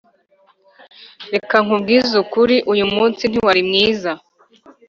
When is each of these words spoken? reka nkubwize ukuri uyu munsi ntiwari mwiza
reka 1.33 1.55
nkubwize 1.63 2.13
ukuri 2.23 2.55
uyu 2.71 2.85
munsi 2.93 3.23
ntiwari 3.25 3.61
mwiza 3.69 4.11